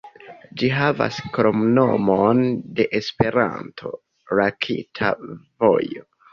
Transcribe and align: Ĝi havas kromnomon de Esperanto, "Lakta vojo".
Ĝi 0.61 0.69
havas 0.77 1.19
kromnomon 1.35 2.41
de 2.81 2.89
Esperanto, 3.01 3.95
"Lakta 4.43 5.15
vojo". 5.33 6.07